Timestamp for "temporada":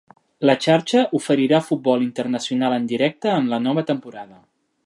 3.95-4.43